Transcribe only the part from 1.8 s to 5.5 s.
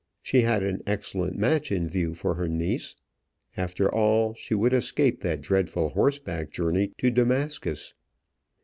view for her niece and, after all, she would escape that